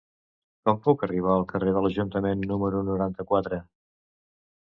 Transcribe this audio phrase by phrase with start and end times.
[0.67, 3.61] Com puc arribar al carrer de l'Ajuntament número noranta-quatre?